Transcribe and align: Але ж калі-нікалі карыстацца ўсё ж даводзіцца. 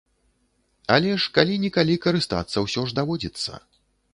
Але 0.95 1.11
ж 1.25 1.33
калі-нікалі 1.35 1.99
карыстацца 2.07 2.57
ўсё 2.67 2.81
ж 2.89 2.99
даводзіцца. 3.01 3.63